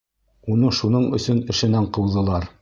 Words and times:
Уны 0.53 0.71
шуның 0.77 1.05
өсөн 1.19 1.43
эшенән 1.55 1.91
ҡыуҙылар. 1.99 2.51